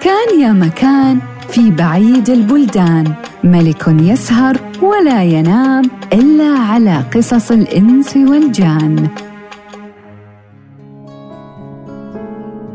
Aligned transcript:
كان 0.00 0.40
يا 0.40 0.52
مكان 0.52 1.18
في 1.48 1.70
بعيد 1.70 2.30
البلدان. 2.30 3.12
ملك 3.44 3.94
يسهر 4.00 4.60
ولا 4.82 5.24
ينام 5.24 5.84
إلا 6.12 6.44
على 6.44 7.04
قصص 7.14 7.50
الإنس 7.50 8.16
والجان. 8.16 9.08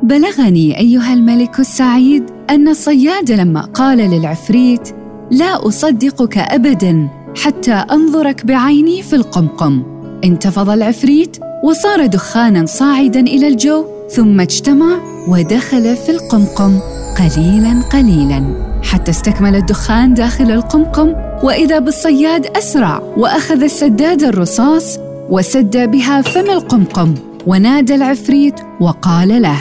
بلغني 0.04 0.80
أيها 0.80 1.14
الملك 1.14 1.60
السعيد 1.60 2.24
أن 2.50 2.68
الصياد 2.68 3.32
لما 3.32 3.62
قال 3.62 3.98
للعفريت 3.98 4.90
لا 5.32 5.68
أصدقك 5.68 6.38
ابدا 6.38 7.10
حتى 7.44 7.74
أنظرك 7.74 8.46
بعيني 8.46 9.02
في 9.04 9.16
القمقم. 9.16 9.84
انتفض 10.24 10.70
العفريت 10.70 11.38
وصار 11.64 12.06
دخانا 12.06 12.66
صاعدا 12.66 13.20
إلى 13.20 13.48
الجو 13.48 13.86
ثم 14.10 14.40
اجتمع 14.40 14.98
ودخل 15.28 15.96
في 15.96 16.12
القمقم. 16.12 16.80
قليلا 17.18 17.82
قليلا 17.82 18.44
حتى 18.84 19.12
استكمل 19.12 19.56
الدخان 19.56 20.14
داخل 20.14 20.52
القمقم 20.52 21.14
وإذا 21.44 21.80
بالصياد 21.80 22.46
أسرع 22.46 23.00
وأخذ 23.18 23.64
السداد 23.64 24.24
الرصاص 24.24 24.98
وسد 25.30 25.92
بها 25.92 26.22
فم 26.22 26.50
القمقم 26.50 27.16
ونادى 27.48 27.96
العفريت 27.96 28.56
وقال 28.82 29.42
له 29.42 29.60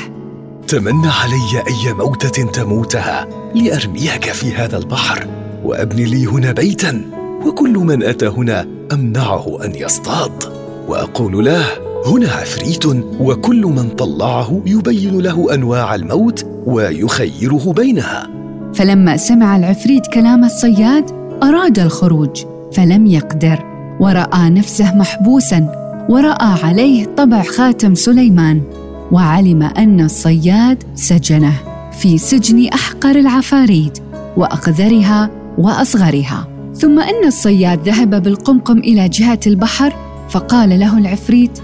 تمنى 0.69 1.09
علي 1.09 1.63
أي 1.69 1.93
موتة 1.93 2.51
تموتها 2.51 3.27
لأرميك 3.55 4.33
في 4.33 4.55
هذا 4.55 4.79
البحر 4.79 5.27
وأبني 5.65 6.05
لي 6.05 6.27
هنا 6.27 6.53
بيتا 6.53 7.03
وكل 7.47 7.73
من 7.73 8.03
أتى 8.03 8.27
هنا 8.27 8.67
أمنعه 8.93 9.65
أن 9.65 9.75
يصطاد. 9.75 10.45
وأقول 10.89 11.45
له 11.45 11.65
هنا 12.07 12.33
عفريت 12.33 12.87
وكل 13.21 13.63
من 13.63 13.89
طلعه 13.89 14.63
يبين 14.67 15.21
له 15.21 15.55
أنواع 15.55 15.95
الموت 15.95 16.52
ويخيره 16.67 17.73
بينها. 17.77 18.29
فلما 18.75 19.17
سمع 19.17 19.57
العفريت 19.57 20.07
كلام 20.07 20.45
الصياد 20.45 21.11
أراد 21.43 21.79
الخروج 21.79 22.45
فلم 22.73 23.07
يقدر 23.07 23.65
ورأى 24.01 24.51
نفسه 24.51 24.95
محبوسا 24.95 25.69
ورأى 26.09 26.55
عليه 26.65 27.05
طبع 27.05 27.43
خاتم 27.43 27.95
سليمان 27.95 28.63
وعلم 29.13 29.63
أن 29.63 30.01
الصياد 30.01 30.83
سجنه 30.95 31.53
في 32.01 32.19
سجن 32.19 32.69
أحقر 32.69 33.11
العفاريت 33.11 33.99
وأقذرها 34.37 35.31
وأصغرها. 35.59 36.49
ثم 36.75 37.01
أن 37.01 37.27
الصياد 37.27 37.89
ذهب 37.89 38.23
بالقمقم 38.23 38.79
إلى 38.79 39.09
جهة 39.09 39.41
البحر 39.47 39.93
فقال 40.31 40.81
له 40.81 40.99
العفريت 40.99 41.59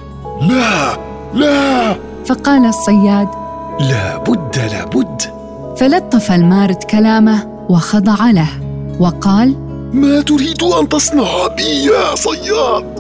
لا 0.49 0.99
لا! 1.35 1.97
فقال 2.27 2.67
الصياد 2.67 3.29
لا 3.81 4.17
بد 4.17 4.59
لا 4.59 4.85
بد. 4.85 5.23
فلطف 5.77 6.33
المارد 6.33 6.83
كلامه 6.83 7.67
وخضع 7.69 8.31
له 8.31 8.49
وقال 9.01 9.57
ما 9.93 10.21
تريد 10.21 10.63
أن 10.63 10.89
تصنع 10.89 11.47
بي 11.47 11.85
يا 11.85 12.15
صياد؟ 12.15 12.99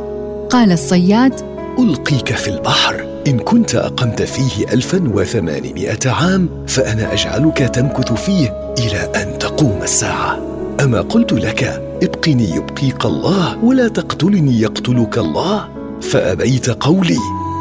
قال 0.50 0.72
الصياد 0.72 1.32
ألقيك 1.78 2.32
في 2.34 2.48
البحر. 2.48 3.06
إن 3.26 3.38
كنت 3.38 3.74
أقمت 3.74 4.22
فيه 4.22 4.72
الفا 4.72 5.10
وثمانمائة 5.14 5.98
عام 6.06 6.48
فأنا 6.66 7.12
أجعلك 7.12 7.58
تمكث 7.58 8.12
فيه 8.12 8.74
إلى 8.78 9.22
أن 9.22 9.38
تقوم 9.38 9.78
الساعة. 9.82 10.38
أما 10.80 11.00
قلت 11.00 11.32
لك 11.32 11.82
ابقني 12.02 12.50
يبقيك 12.50 13.04
الله 13.04 13.64
ولا 13.64 13.88
تقتلني 13.88 14.60
يقتلك 14.60 15.18
الله. 15.18 15.68
فأبيت 16.02 16.70
قولي 16.70 17.18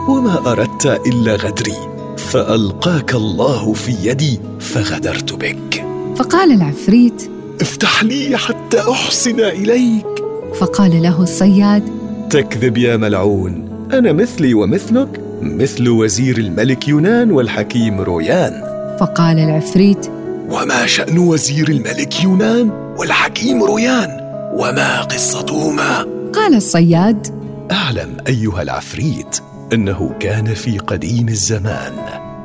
وما 0.10 0.52
أردت 0.52 0.86
إلا 0.86 1.36
غدري. 1.36 1.97
فألقاك 2.18 3.14
الله 3.14 3.74
في 3.74 4.10
يدي 4.10 4.40
فغدرت 4.60 5.34
بك. 5.34 5.86
فقال 6.16 6.52
العفريت 6.52 7.30
افتح 7.62 8.04
لي 8.04 8.38
حتى 8.38 8.80
أحسن 8.92 9.40
إليك. 9.40 10.24
فقال 10.60 11.02
له 11.02 11.24
الصياد 11.24 11.84
تكذب 12.30 12.78
يا 12.78 12.98
ملعون 12.98 13.70
أنا 13.94 14.12
مثلي 14.12 14.54
ومثلك 14.54 15.22
مثل 15.42 15.90
وزير 15.90 16.38
الملك 16.38 16.88
يونان 16.88 17.32
والحكيم 17.32 18.02
رويان. 18.02 18.64
فقال 19.00 19.40
العفريت 19.40 20.08
وما 20.50 20.86
شأن 20.86 21.18
وزير 21.18 21.70
الملك 21.70 22.24
يونان 22.24 22.70
والحكيم 22.98 23.64
رويان؟ 23.64 24.10
وما 24.54 25.02
قصتهما؟ 25.02 26.06
قال 26.34 26.56
الصياد 26.56 27.28
أعلم 27.72 28.18
أيها 28.28 28.62
العفريت. 28.62 29.38
إنه 29.74 30.16
كان 30.20 30.54
في 30.54 30.78
قديم 30.78 31.30
الزمان 31.30 31.94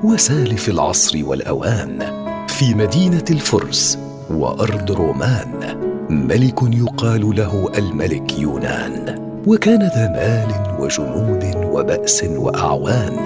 وسالف 0.05 0.69
العصر 0.69 1.19
والأوان 1.25 1.99
في 2.49 2.75
مدينة 2.75 3.25
الفرس 3.31 3.99
وأرض 4.31 4.91
رومان 4.91 5.79
ملك 6.11 6.63
يقال 6.63 7.37
له 7.37 7.73
الملك 7.79 8.39
يونان. 8.39 9.23
وكان 9.47 9.79
ذا 9.81 10.09
مال 10.09 10.81
وجنود 10.81 11.57
وبأس 11.65 12.25
وأعوان 12.25 13.17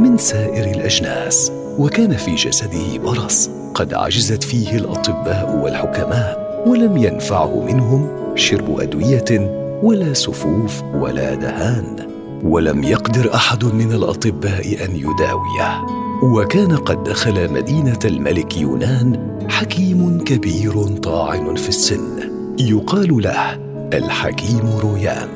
من 0.00 0.18
سائر 0.18 0.70
الأجناس 0.70 1.52
وكان 1.78 2.16
في 2.16 2.34
جسده 2.34 2.98
برص 2.98 3.50
قد 3.74 3.94
عجزت 3.94 4.42
فيه 4.42 4.76
الأطباء 4.76 5.60
والحكماء 5.62 6.62
ولم 6.66 6.96
ينفعه 6.96 7.64
منهم 7.64 8.08
شرب 8.34 8.80
أدوية 8.80 9.58
ولا 9.82 10.12
سفوف 10.12 10.82
ولا 10.82 11.34
دهان. 11.34 12.11
ولم 12.44 12.84
يقدر 12.84 13.34
أحد 13.34 13.64
من 13.64 13.92
الأطباء 13.92 14.84
أن 14.84 14.96
يداويه. 14.96 15.86
وكان 16.22 16.76
قد 16.76 17.04
دخل 17.04 17.52
مدينة 17.52 17.98
الملك 18.04 18.56
يونان 18.56 19.38
حكيم 19.48 20.24
كبير 20.24 20.82
طاعن 20.82 21.54
في 21.54 21.68
السن. 21.68 22.30
يقال 22.58 23.22
له 23.22 23.58
الحكيم 23.92 24.78
رويان. 24.82 25.28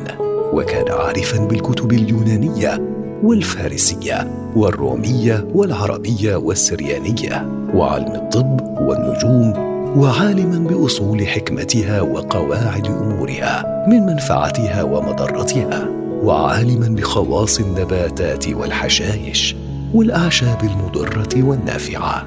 وكان 0.53 0.93
عارفا 0.93 1.39
بالكتب 1.39 1.93
اليونانية 1.93 2.97
والفارسية 3.23 4.51
والرومية 4.57 5.49
والعربية 5.55 6.37
والسريانية. 6.37 7.49
وعلم 7.75 8.13
الطب 8.15 8.61
والنجوم. 8.81 9.53
وعالما 9.97 10.69
بأصول 10.69 11.27
حكمتها 11.27 12.01
وقواعد 12.01 12.87
أمورها 12.87 13.87
من 13.89 14.07
منفعتها 14.07 14.83
ومضرتها. 14.83 15.96
وعالما 16.27 16.89
بخواص 16.89 17.61
النباتات 17.61 18.49
والحشائش 18.49 19.57
والأعشاب 19.95 20.59
المضرة 20.65 21.43
والنافعة 21.43 22.25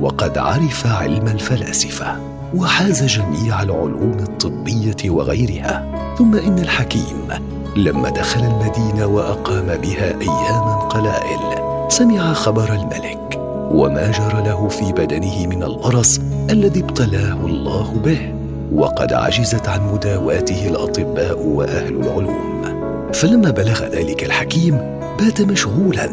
وقد 0.00 0.38
عرف 0.38 0.86
علم 0.86 1.26
الفلاسفة 1.26 2.16
وحاز 2.54 3.02
جميع 3.04 3.62
العلوم 3.62 4.16
الطبية 4.20 5.10
وغيرها. 5.10 5.92
ثم 6.18 6.34
إن 6.34 6.58
الحكيم 6.58 7.28
لما 7.76 8.10
دخل 8.10 8.40
المدينة 8.40 9.06
وأقام 9.06 9.66
بها 9.66 10.20
أياما 10.20 10.74
قلائل 10.74 11.38
سمع 11.88 12.32
خبر 12.32 12.72
الملك 12.72 13.40
وما 13.70 14.10
جرى 14.10 14.42
له 14.42 14.68
في 14.68 14.92
بدنه 14.92 15.46
من 15.46 15.62
البرص 15.62 16.20
الذي 16.50 16.80
ابتلاه 16.80 17.46
الله 17.46 17.92
به 18.04 18.34
وقد 18.74 19.12
عجزت 19.12 19.68
عن 19.68 19.92
مداواته 19.92 20.68
الأطباء 20.68 21.38
وأهل 21.46 21.96
العلوم. 21.96 22.71
فلما 23.12 23.50
بلغ 23.50 23.84
ذلك 23.84 24.24
الحكيم 24.24 24.78
بات 25.20 25.40
مشغولا 25.40 26.10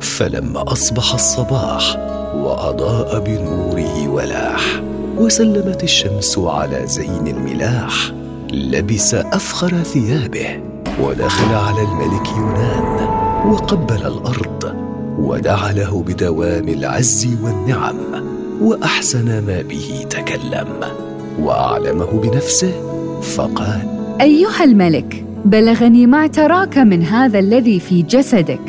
فلما 0.00 0.72
أصبح 0.72 1.14
الصباح 1.14 1.96
وأضاء 2.34 3.20
بنوره 3.20 4.08
ولاح 4.08 4.82
وسلمت 5.18 5.82
الشمس 5.82 6.38
على 6.38 6.86
زين 6.86 7.26
الملاح 7.28 8.12
لبس 8.52 9.14
أفخر 9.14 9.82
ثيابه 9.82 10.60
ودخل 11.02 11.54
على 11.54 11.82
الملك 11.82 12.28
يونان 12.28 13.08
وقبل 13.50 14.06
الأرض 14.06 14.74
ودعا 15.18 15.72
له 15.72 16.02
بدوام 16.02 16.68
العز 16.68 17.28
والنعم 17.42 17.96
وأحسن 18.60 19.46
ما 19.46 19.62
به 19.62 20.06
تكلم 20.10 20.68
وأعلمه 21.40 22.20
بنفسه 22.20 22.72
فقال 23.22 23.82
أيها 24.20 24.64
الملك 24.64 25.25
بلغني 25.44 26.06
ما 26.06 26.26
تراك 26.26 26.78
من 26.78 27.02
هذا 27.02 27.38
الذي 27.38 27.80
في 27.80 28.02
جسدك 28.02 28.60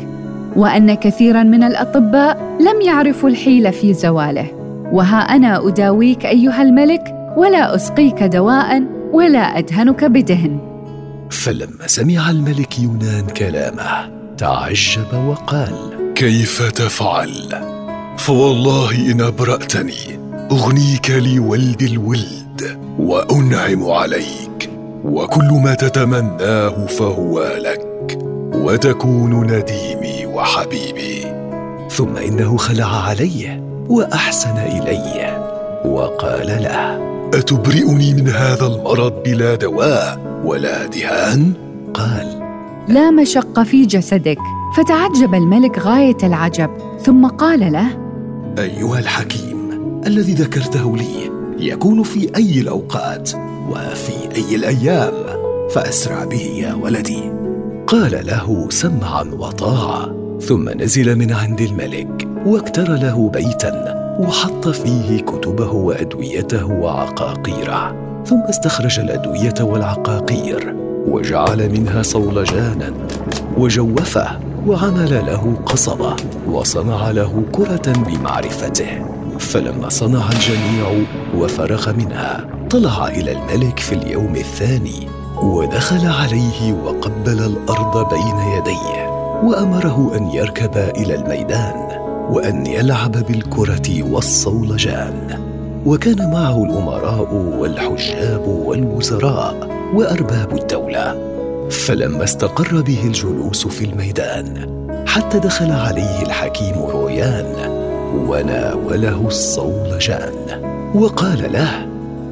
وأن 0.56 0.94
كثيرا 0.94 1.42
من 1.42 1.62
الأطباء 1.62 2.58
لم 2.60 2.80
يعرفوا 2.80 3.28
الحيل 3.28 3.72
في 3.72 3.94
زواله. 3.94 4.50
وها 4.92 5.16
أنا 5.16 5.68
أداويك 5.68 6.26
أيها 6.26 6.62
الملك 6.62 7.32
ولا 7.36 7.74
أسقيك 7.74 8.22
دواء 8.22 8.82
ولا 9.12 9.58
أدهنك 9.58 10.04
بدهن. 10.04 10.58
فلما 11.30 11.86
سمع 11.86 12.30
الملك 12.30 12.78
يونان 12.78 13.26
كلامه. 13.36 14.10
تعجب 14.38 15.14
وقال 15.26 15.74
كيف 16.14 16.62
تفعل؟ 16.62 17.30
فوالله 18.18 19.12
إن 19.12 19.20
أبرأتني 19.20 20.18
أغنيك 20.50 21.10
لولد 21.10 21.82
الولد 21.82 22.78
وأنعم 22.98 23.84
عليك. 23.84 24.67
وكل 25.04 25.60
ما 25.64 25.74
تتمناه 25.74 26.86
فهو 26.86 27.52
لك 27.58 28.18
وتكون 28.54 29.40
نديمي 29.44 30.26
وحبيبي. 30.26 31.24
ثم 31.90 32.16
إنه 32.16 32.56
خلع 32.56 33.08
عليه 33.08 33.62
وأحسن 33.88 34.56
اليه 34.56 35.48
وقال 35.84 36.46
له 36.46 37.08
أتبرئني 37.34 38.14
من 38.14 38.28
هذا 38.28 38.66
المرض 38.66 39.12
بلا 39.22 39.54
دواء 39.54 40.40
ولا 40.44 40.86
دهان؟ 40.86 41.52
قال 41.94 42.38
لا 42.88 43.10
مشق 43.10 43.62
في 43.62 43.86
جسدك 43.86 44.38
فتعجب 44.76 45.34
الملك 45.34 45.78
غاية 45.78 46.16
العجب 46.22 46.70
ثم 47.00 47.26
قال 47.26 47.72
له 47.72 47.86
أيها 48.58 48.98
الحكيم 48.98 49.70
الذي 50.06 50.32
ذكرته 50.32 50.96
لي 50.96 51.30
يكون 51.58 52.02
في 52.02 52.36
أي 52.36 52.60
الأوقات 52.60 53.30
وفي 53.70 54.17
اي 54.38 54.54
الأيام 54.56 55.12
فأسرع 55.70 56.24
به 56.24 56.42
يا 56.42 56.74
ولدي. 56.74 57.22
قال 57.86 58.26
له 58.26 58.66
سمعا 58.70 59.22
وطاعة. 59.22 60.14
ثم 60.40 60.68
نزل 60.68 61.16
من 61.16 61.32
عند 61.32 61.60
الملك 61.60 62.28
وأكتر 62.46 62.92
له 62.92 63.30
بيتا 63.30 63.94
وحط 64.20 64.68
فيه 64.68 65.20
كتبه 65.20 65.72
وأدويته 65.72 66.66
وعقاقيره. 66.66 67.96
ثم 68.26 68.40
استخرج 68.40 69.00
الأدوية 69.00 69.54
والعقاقير 69.60 70.74
وجعل 71.08 71.70
منها 71.70 72.02
صولجانا 72.02 72.92
وجوفه 73.56 74.38
وعمل 74.66 75.10
له 75.10 75.54
قصبة 75.66 76.16
وصنع 76.46 77.10
له 77.10 77.42
كرة 77.52 77.92
بمعرفته. 78.06 79.06
فلما 79.38 79.88
صنع 79.88 80.22
الجميع 80.32 81.04
وفرغ 81.34 81.92
منها 81.92 82.57
طلع 82.70 83.08
إلى 83.08 83.32
الملك 83.32 83.78
في 83.78 83.94
اليوم 83.94 84.36
الثاني 84.36 85.08
ودخل 85.42 86.06
عليه 86.06 86.72
وقبل 86.72 87.40
الأرض 87.40 88.08
بين 88.14 88.38
يديه 88.38 89.08
وأمره 89.44 90.16
أن 90.16 90.30
يركب 90.30 90.76
إلى 90.76 91.14
الميدان 91.14 91.88
وأن 92.30 92.66
يلعب 92.66 93.12
بالكرة 93.12 94.12
والصولجان. 94.12 95.40
وكان 95.86 96.30
معه 96.30 96.64
الأمراء 96.64 97.34
والحجاب 97.34 98.46
والوزراء 98.48 99.68
وأرباب 99.94 100.58
الدولة. 100.58 101.28
فلما 101.70 102.24
استقر 102.24 102.80
به 102.80 103.02
الجلوس 103.04 103.66
في 103.66 103.84
الميدان 103.84 104.78
حتى 105.06 105.38
دخل 105.38 105.72
عليه 105.72 106.22
الحكيم 106.22 106.74
رويان 106.74 107.46
وناوله 108.28 109.26
الصولجان 109.26 110.32
وقال 110.94 111.52
له 111.52 111.87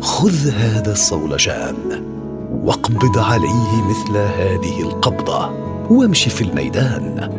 خذ 0.07 0.49
هذا 0.49 0.93
الصولجان 0.93 2.05
واقبض 2.65 3.19
عليه 3.19 3.83
مثل 3.91 4.17
هذه 4.17 4.81
القبضة 4.81 5.51
وامش 5.91 6.29
في 6.29 6.43
الميدان 6.43 7.31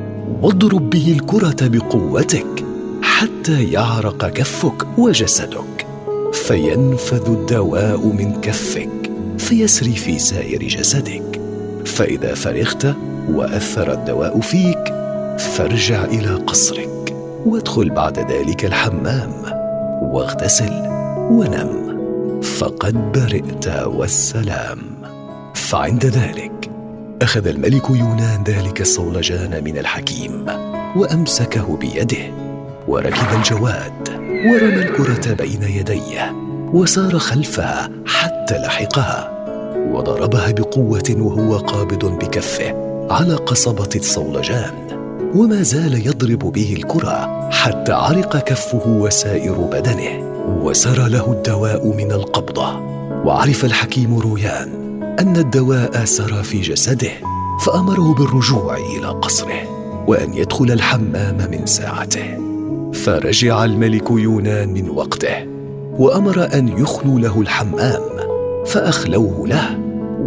واضرب 0.41 0.89
به 0.89 1.17
الكرة 1.19 1.55
بقوتك 1.61 2.65
حتى 3.01 3.63
يعرق 3.63 4.27
كفك 4.29 4.87
وجسدك 4.97 5.87
فينفذ 6.33 7.29
الدواء 7.29 8.07
من 8.07 8.41
كفك 8.41 9.11
فيسري 9.37 9.95
في 9.95 10.19
سائر 10.19 10.63
جسدك 10.63 11.41
فإذا 11.85 12.33
فرغت 12.33 12.95
وأثر 13.29 13.93
الدواء 13.93 14.39
فيك 14.39 14.93
فارجع 15.39 16.05
إلى 16.05 16.33
قصرك 16.33 17.15
وادخل 17.45 17.89
بعد 17.89 18.19
ذلك 18.31 18.65
الحمام 18.65 19.31
واغتسل 20.01 20.73
ونم. 21.29 21.86
فقد 22.47 23.11
برئت 23.11 23.67
والسلام. 23.85 24.79
فعند 25.53 26.05
ذلك 26.05 26.71
أخذ 27.21 27.47
الملك 27.47 27.89
يونان 27.89 28.43
ذلك 28.43 28.81
الصولجان 28.81 29.63
من 29.63 29.77
الحكيم 29.77 30.45
وأمسكه 30.95 31.77
بيده 31.77 32.33
وركب 32.87 33.37
الجواد 33.37 34.09
ورمى 34.45 34.81
الكرة 34.81 35.33
بين 35.33 35.63
يديه 35.63 36.35
وسار 36.73 37.19
خلفها 37.19 37.89
حتى 38.05 38.57
لحقها 38.57 39.31
وضربها 39.91 40.51
بقوة 40.51 41.15
وهو 41.17 41.57
قابض 41.57 42.05
بكفه 42.05 42.75
على 43.11 43.35
قصبة 43.35 43.89
الصولجان 43.95 44.73
وما 45.35 45.61
زال 45.61 46.07
يضرب 46.07 46.39
به 46.39 46.73
الكرة 46.77 47.49
حتى 47.51 47.91
عرق 47.91 48.37
كفه 48.37 48.87
وسائر 48.87 49.53
بدنه. 49.53 50.36
وسرى 50.47 51.09
له 51.09 51.31
الدواء 51.31 51.87
من 51.87 52.11
القبضة. 52.11 52.79
وعرف 53.25 53.65
الحكيم 53.65 54.17
رويان 54.17 54.69
أن 55.19 55.37
الدواء 55.37 56.05
سرى 56.05 56.43
في 56.43 56.61
جسده 56.61 57.11
فأمره 57.65 58.13
بالرجوع 58.13 58.77
إلى 58.77 59.07
قصره 59.07 59.61
وأن 60.07 60.33
يدخل 60.33 60.71
الحمام 60.71 61.37
من 61.51 61.65
ساعته. 61.65 62.37
فرجع 62.93 63.65
الملك 63.65 64.11
يونان 64.11 64.73
من 64.73 64.89
وقته 64.89 65.47
وأمر 65.97 66.49
أن 66.53 66.67
يخلوا 66.67 67.19
له 67.19 67.41
الحمام 67.41 68.01
فأخلوه 68.65 69.47
له. 69.47 69.77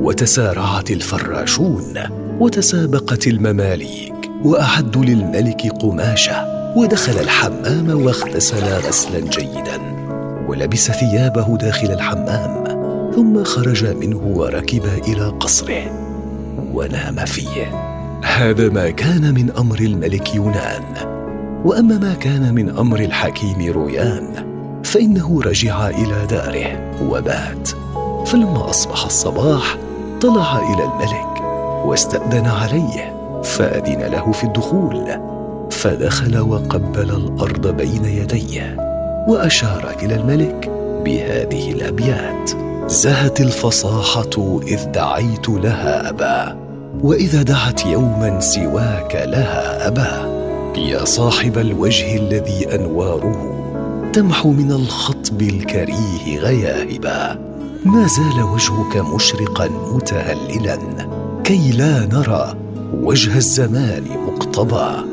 وتسارعت 0.01 0.91
الفراشون 0.91 1.95
وتسابقت 2.41 3.27
المماليك 3.27 4.31
واعدوا 4.45 5.05
للملك 5.05 5.67
قماشة 5.81 6.35
ودخل 6.77 7.19
الحمام 7.21 8.05
واغتسل 8.05 8.65
غسلا 8.65 9.21
جيدا. 9.21 10.00
ولبس 10.51 10.91
ثيابه 10.91 11.57
داخل 11.57 11.93
الحمام 11.93 12.65
ثم 13.15 13.45
خرج 13.45 13.85
منه 13.85 14.21
وركب 14.35 14.83
إلى 15.09 15.29
قصره 15.41 15.83
ونام 16.73 17.25
فيه. 17.25 17.67
هذا 18.25 18.69
ما 18.69 18.91
كان 18.91 19.35
من 19.35 19.51
أمر 19.51 19.79
الملك 19.79 20.35
يونان. 20.35 20.83
وأما 21.65 21.99
ما 21.99 22.15
كان 22.15 22.55
من 22.55 22.79
أمر 22.79 23.01
الحكيم 23.01 23.73
رويان 23.73 24.27
فإنه 24.85 25.43
رجع 25.43 25.89
إلى 25.89 26.27
داره 26.31 27.01
وبات. 27.11 27.69
فلما 28.27 28.71
أصبح 28.71 29.05
الصباح 29.05 29.77
طلع 30.21 30.75
إلى 30.75 30.85
الملك 30.85 31.43
واستأذن 31.87 32.47
عليه 32.47 33.15
فأذن 33.43 34.01
له 34.01 34.33
في 34.33 34.45
الدخول 34.45 35.07
فدخل 35.71 36.39
وقبل 36.39 37.11
الأرض 37.11 37.67
بين 37.77 38.05
يديه. 38.05 38.90
وأشار 39.31 39.97
إلى 40.03 40.15
الملك 40.15 40.71
بهذه 41.05 41.73
الأبيات. 41.73 42.51
زهت 42.87 43.41
الفصاحة 43.41 44.61
إذ 44.63 44.85
دعيت 44.85 45.49
لها 45.49 46.09
أبا 46.09 46.57
وإذا 47.03 47.43
دعت 47.43 47.87
يوما 47.87 48.41
سواك 48.41 49.15
لها 49.15 49.89
أبا. 49.89 50.41
يا 50.77 51.05
صاحب 51.05 51.59
الوجه 51.59 52.17
الذي 52.17 52.75
أنواره 52.75 53.57
تمحو 54.13 54.51
من 54.51 54.73
الخطب 54.73 55.43
الكريه 55.43 56.39
غياهبا. 56.39 57.39
ما 57.85 58.07
زال 58.07 58.43
وجهك 58.43 58.97
مشرقا 59.15 59.69
متهللا 59.69 60.79
كي 61.45 61.73
لا 61.73 62.07
نرى 62.07 62.55
وجه 63.03 63.37
الزمان 63.37 64.05
مقتضى. 64.27 65.05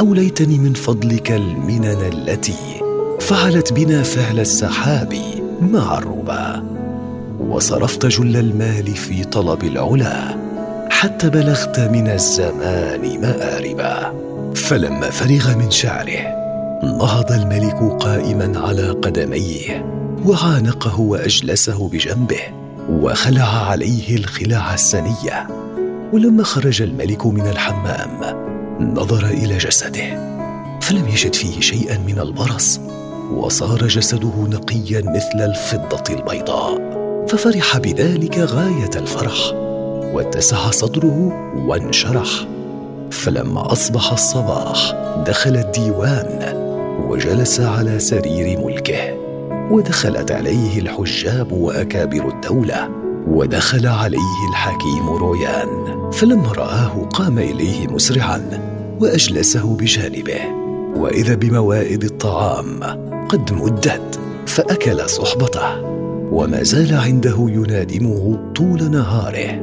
أوليتني 0.00 0.58
من 0.58 0.72
فضلك 0.72 1.32
المنن 1.32 2.12
التي 2.12 2.83
فعلت 3.24 3.72
بنا 3.72 4.02
فعل 4.02 4.40
السحاب 4.40 5.14
مع 5.60 5.98
الربا 5.98 6.62
وصرفت 7.40 8.06
جل 8.06 8.36
المال 8.36 8.86
في 8.86 9.24
طلب 9.24 9.64
العلا 9.64 10.36
حتى 10.90 11.30
بلغت 11.30 11.80
من 11.80 12.08
الزمان 12.08 13.20
مآربا. 13.20 14.12
فلما 14.54 15.10
فرغ 15.10 15.56
من 15.56 15.70
شعره 15.70 16.34
نهض 16.82 17.32
الملك 17.32 18.02
قائما 18.02 18.60
على 18.60 18.90
قدميه 18.90 19.86
وعانقه 20.26 21.00
وأجلسه 21.00 21.88
بجنبه 21.88 22.42
وخلع 22.90 23.68
عليه 23.70 24.16
الخلاع 24.16 24.74
السنية. 24.74 25.46
ولما 26.12 26.44
خرج 26.44 26.82
الملك 26.82 27.26
من 27.26 27.46
الحمام 27.46 28.20
نظر 28.80 29.26
إلى 29.26 29.58
جسده 29.58 30.34
فلم 30.82 31.08
يجد 31.08 31.34
فيه 31.34 31.60
شيئا 31.60 31.98
من 31.98 32.18
البرص. 32.18 32.80
وصار 33.32 33.86
جسده 33.86 34.46
نقيا 34.50 35.00
مثل 35.00 35.44
الفضة 35.44 36.14
البيضاء 36.14 36.94
ففرح 37.28 37.78
بذلك 37.78 38.38
غاية 38.38 38.90
الفرح 38.96 39.52
واتسع 40.14 40.70
صدره 40.70 41.32
وانشرح. 41.66 42.28
فلما 43.10 43.72
أصبح 43.72 44.12
الصباح 44.12 44.92
دخل 45.26 45.56
الديوان 45.56 46.54
وجلس 47.08 47.60
على 47.60 47.98
سرير 47.98 48.58
ملكه 48.64 49.18
ودخلت 49.70 50.32
عليه 50.32 50.78
الحجاب 50.78 51.52
وأكابر 51.52 52.28
الدولة 52.28 52.88
ودخل 53.28 53.86
عليه 53.86 54.48
الحكيم 54.50 55.08
رويان. 55.08 56.10
فلما 56.12 56.52
رآه 56.52 57.08
قام 57.12 57.38
إليه 57.38 57.86
مسرعا 57.86 58.42
وأجلسه 59.00 59.76
بجانبه. 59.76 60.40
وإذا 60.96 61.34
بموائد 61.34 62.04
الطعام 62.04 62.80
قد 63.28 63.52
مدت 63.52 64.20
فأكل 64.46 65.10
صحبته 65.10 65.82
وما 66.32 66.62
زال 66.62 66.94
عنده 66.94 67.36
ينادمه 67.38 68.52
طول 68.54 68.90
نهاره. 68.90 69.60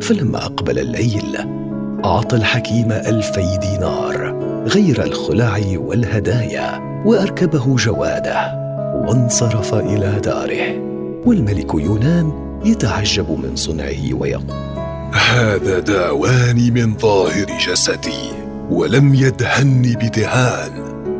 فلما 0.00 0.44
أقبل 0.44 0.78
الليل 0.78 1.38
أعطى 2.04 2.36
الحكيم 2.36 2.92
ألفي 2.92 3.58
دينار 3.60 4.38
غير 4.66 5.04
الخلع 5.04 5.60
والهدايا 5.74 7.02
وأركبه 7.06 7.76
جواده 7.76 8.54
وانصرف 9.06 9.74
إلى 9.74 10.20
داره. 10.24 10.88
والملك 11.26 11.74
يونان 11.74 12.32
يتعجب 12.64 13.30
من 13.30 13.56
صنعه 13.56 14.14
ويقول 14.14 14.68
هذا 15.12 15.78
داواني 15.78 16.70
من 16.70 16.96
ظاهر 16.96 17.46
جسدي 17.68 18.30
ولم 18.70 19.14
يدهني 19.14 19.94
بدهان. 19.94 20.77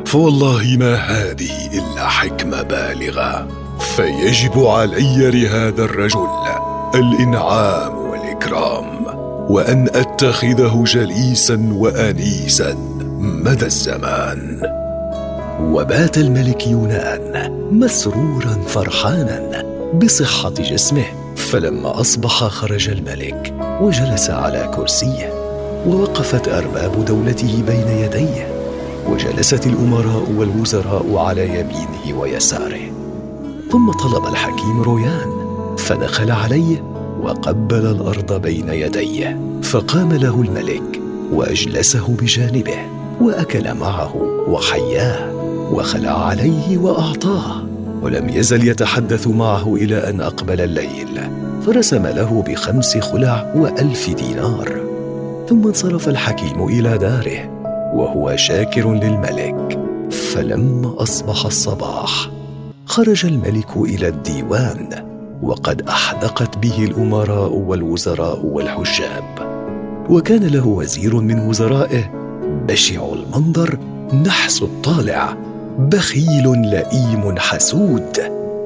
فوالله 0.08 0.76
ما 0.78 0.94
هذه 0.94 1.50
إلا 1.72 2.06
حكمة 2.06 2.62
بالغة. 2.62 3.48
فيجب 3.78 4.58
علي 4.58 5.30
لهذا 5.30 5.84
الرجل 5.84 6.28
الإنعام 6.94 7.98
والإكرام 7.98 9.06
وأن 9.50 9.88
أتخذه 9.94 10.84
جليسا 10.86 11.68
وانيسا 11.72 12.74
مدى 13.18 13.66
الزمان. 13.66 14.62
وبات 15.60 16.18
الملك 16.18 16.66
يونان 16.66 17.52
مسرورا 17.72 18.62
فرحانا 18.66 19.64
بصحة 19.94 20.50
جسمه. 20.50 21.34
فلما 21.36 22.00
أصبح 22.00 22.44
خرج 22.44 22.88
الملك 22.88 23.54
وجلس 23.80 24.30
على 24.30 24.70
كرسيه 24.76 25.32
ووقفت 25.86 26.48
أرباب 26.48 27.04
دولته 27.04 27.62
بين 27.66 27.88
يديه. 27.88 28.57
وجلست 29.08 29.66
الأمراء 29.66 30.30
والوزراء 30.36 31.16
على 31.16 31.60
يمينه 31.60 32.20
ويساره. 32.20 32.92
ثم 33.70 33.92
طلب 33.92 34.26
الحكيم 34.26 34.82
رويان 34.82 35.30
فدخل 35.78 36.30
عليه 36.30 36.82
وقبل 37.22 37.86
الأرض 37.86 38.42
بين 38.42 38.68
يديه 38.68 39.40
فقام 39.62 40.12
له 40.12 40.42
الملك 40.42 41.00
وأجلسه 41.32 42.08
بجانبه 42.08 42.78
وأكل 43.20 43.74
معه 43.74 44.16
وحياه 44.48 45.32
وخلع 45.72 46.26
عليه 46.26 46.78
وأعطاه. 46.78 47.62
ولم 48.02 48.28
يزل 48.28 48.68
يتحدث 48.68 49.26
معه 49.26 49.74
إلى 49.74 50.10
أن 50.10 50.20
أقبل 50.20 50.60
الليل 50.60 51.20
فرسم 51.66 52.06
له 52.06 52.44
بخمس 52.46 52.98
خلع 52.98 53.52
وألف 53.56 54.10
دينار. 54.10 54.80
ثم 55.48 55.66
انصرف 55.66 56.08
الحكيم 56.08 56.68
إلى 56.68 56.98
داره 56.98 57.57
وهو 57.94 58.36
شاكر 58.36 58.92
للملك. 58.92 59.78
فلما 60.10 61.02
أصبح 61.02 61.46
الصباح 61.46 62.30
خرج 62.86 63.26
الملك 63.26 63.76
إلى 63.76 64.08
الديوان 64.08 64.88
وقد 65.42 65.82
أحدقت 65.82 66.58
به 66.58 66.84
الأمراء 66.84 67.52
والوزراء 67.52 68.46
والحجاب. 68.46 69.24
وكان 70.10 70.46
له 70.46 70.66
وزير 70.66 71.16
من 71.16 71.48
وزرائه 71.48 72.10
بشع 72.68 73.02
المنظر 73.12 73.78
نحس 74.26 74.62
الطالع 74.62 75.36
بخيل 75.78 76.52
لئيم 76.52 77.38
حسود 77.38 78.18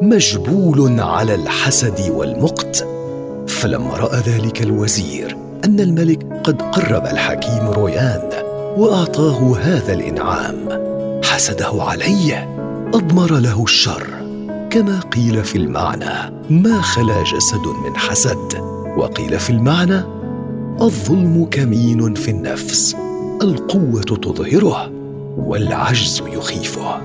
مجبول 0.02 1.00
على 1.00 1.35
الحسد 1.35 2.11
والمقت. 2.11 2.87
فلما 3.49 3.97
رأى 3.97 4.19
ذلك 4.19 4.62
الوزير 4.62 5.37
أن 5.64 5.81
الملك 5.81 6.26
قد 6.45 6.62
قرب 6.62 7.07
الحكيم 7.07 7.67
رويان. 7.67 8.32
وأعطاه 8.76 9.57
هذا 9.59 9.93
الإنعام. 9.93 10.57
حسده 11.25 11.83
عليه 11.83 12.49
أضمر 12.95 13.38
له 13.38 13.62
الشر. 13.62 14.07
كما 14.71 15.00
قيل 15.00 15.45
في 15.45 15.59
المعنى 15.59 16.35
ما 16.50 16.81
خلا 16.81 17.23
جسد 17.23 17.67
من 17.85 17.97
حسد. 17.97 18.61
وقيل 18.97 19.38
في 19.38 19.50
المعنى 19.50 20.02
الظلم 20.81 21.47
كمين 21.50 22.14
في 22.14 22.31
النفس. 22.31 22.97
القوة 23.43 24.02
تظهره 24.02 24.91
والعجز 25.37 26.23
يخيفه. 26.33 27.00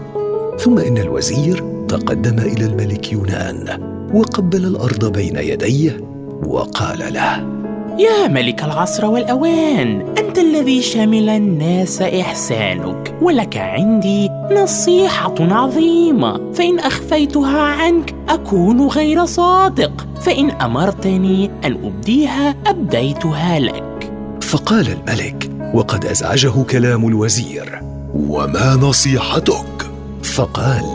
ثم 0.59 0.79
إن 0.79 0.97
الوزير 0.97 1.85
تقدم 1.87 2.39
إلى 2.39 2.65
الملك 2.65 3.13
يونان 3.13 3.87
وقبل 4.13 4.65
الأرض 4.65 5.11
بين 5.11 5.35
يديه 5.35 5.97
وقال 6.45 7.13
له 7.13 7.56
يا 7.99 8.27
ملك 8.27 8.63
العصر 8.63 9.05
والأوان 9.05 10.13
أنت 10.17 10.37
الذي 10.37 10.81
شمل 10.81 11.29
الناس 11.29 12.01
إحسانك 12.01 13.15
ولك 13.21 13.57
عندي 13.57 14.29
نصيحة 14.51 15.35
عظيمة. 15.39 16.51
فإن 16.53 16.79
أخفيتها 16.79 17.61
عنك 17.61 18.15
أكون 18.29 18.87
غير 18.87 19.25
صادق. 19.25 20.07
فإن 20.21 20.51
أمرتني 20.51 21.51
أن 21.65 21.85
أبديها 21.85 22.55
أبديتها 22.67 23.59
لك. 23.59 24.11
فقال 24.41 24.87
الملك 24.87 25.49
وقد 25.73 26.05
أزعجه 26.05 26.63
كلام 26.63 27.07
الوزير. 27.07 27.81
وما 28.13 28.75
نصيحتك؟ 28.81 29.91
فقال 30.23 30.85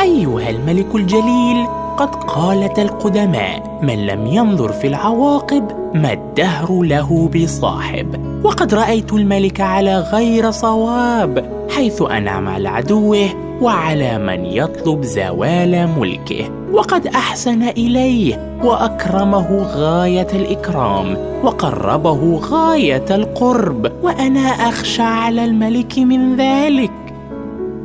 أيها 0.00 0.50
الملك 0.50 0.94
الجليل 0.94 1.81
قد 1.96 2.14
قالت 2.14 2.78
القدماء 2.78 3.78
من 3.82 4.06
لم 4.06 4.26
ينظر 4.26 4.72
في 4.72 4.86
العواقب 4.86 5.64
ما 5.94 6.12
الدهر 6.12 6.82
له 6.82 7.28
بصاحب. 7.28 8.40
وقد 8.44 8.74
رأيت 8.74 9.12
الملك 9.12 9.60
على 9.60 9.98
غير 9.98 10.50
صواب 10.50 11.66
حيث 11.70 12.02
أنعم 12.02 12.48
على 12.48 12.68
عدوه 12.68 13.28
وعلى 13.60 14.18
من 14.18 14.44
يطلب 14.44 15.02
زوال 15.02 15.88
ملكه. 15.98 16.50
وقد 16.72 17.06
أحسن 17.06 17.62
إليه 17.62 18.58
وأكرمه 18.64 19.62
غاية 19.62 20.28
الإكرام 20.32 21.16
وقربه 21.44 22.40
غاية 22.50 23.06
القرب 23.10 23.92
وأنا 24.02 24.48
أخشى 24.68 25.02
على 25.02 25.44
الملك 25.44 25.98
من 25.98 26.36
ذلك. 26.36 26.92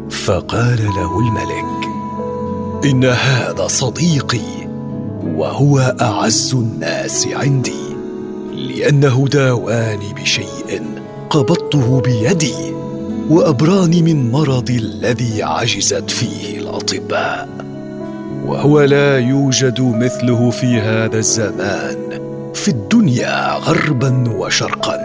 فقال 0.10 0.78
له 0.78 1.20
الملك 1.20 1.87
إن 2.86 3.06
هذا 3.06 3.68
صديقي 3.68 4.68
وهو 5.36 5.80
أعز 6.02 6.54
الناس 6.56 7.28
عندي 7.28 7.88
لأنه 8.54 9.28
داواني 9.28 10.14
بشيء 10.14 10.84
قبضته 11.30 12.02
بيدي 12.02 12.54
وأبراني 13.30 14.02
من 14.02 14.32
مرضي 14.32 14.78
الذي 14.78 15.44
عجزت 15.44 16.10
فيه 16.10 16.60
الأطباء 16.60 17.50
وهو 18.46 18.82
لا 18.82 19.20
يوجد 19.20 19.82
مثله 19.82 20.50
في 20.50 20.80
هذا 20.80 21.18
الزمان 21.18 21.98
في 22.54 22.68
الدنيا 22.68 23.54
غربا 23.54 24.24
وشرقا. 24.30 24.98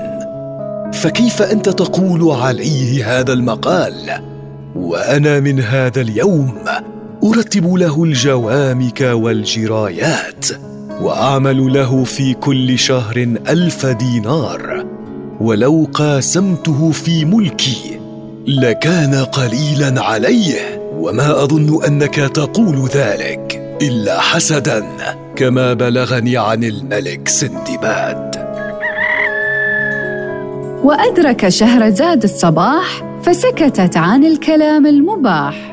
فكيف 0.92 1.42
أنت 1.42 1.68
تقول 1.68 2.30
عليه 2.30 3.20
هذا 3.20 3.32
المقال؟ 3.32 4.20
وأنا 4.74 5.40
من 5.40 5.60
هذا 5.60 6.00
اليوم 6.00 6.54
أرتب 7.24 7.74
له 7.74 8.04
الجوامك 8.04 9.00
والجرايات 9.00 10.46
وأعمل 11.00 11.72
له 11.72 12.04
في 12.04 12.34
كل 12.34 12.78
شهر 12.78 13.16
ألف 13.48 13.86
دينار. 13.86 14.86
ولو 15.40 15.88
قاسمته 15.94 16.90
في 16.90 17.24
ملكي 17.24 18.00
لكان 18.46 19.14
قليلا 19.14 20.02
عليه. 20.02 20.82
وما 20.98 21.42
أظن 21.44 21.84
أنك 21.84 22.14
تقول 22.14 22.88
ذلك 22.94 23.76
إلا 23.82 24.20
حسدا 24.20 24.84
كما 25.36 25.72
بلغني 25.72 26.36
عن 26.36 26.64
الملك 26.64 27.28
سندباد. 27.28 28.36
وأدرك 30.84 31.48
شهرزاد 31.48 32.22
الصباح 32.22 33.04
فسكتت 33.22 33.96
عن 33.96 34.24
الكلام 34.24 34.86
المباح. 34.86 35.71